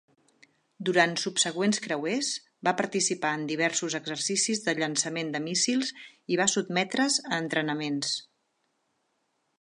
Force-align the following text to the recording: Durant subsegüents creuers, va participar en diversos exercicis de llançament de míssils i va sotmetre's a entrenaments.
Durant 0.87 1.11
subsegüents 1.23 1.79
creuers, 1.87 2.29
va 2.69 2.73
participar 2.79 3.33
en 3.41 3.45
diversos 3.53 3.97
exercicis 4.01 4.63
de 4.69 4.75
llançament 4.81 5.31
de 5.37 5.45
míssils 5.45 5.93
i 6.37 6.41
va 6.43 6.51
sotmetre's 6.57 7.23
a 7.29 7.43
entrenaments. 7.45 8.17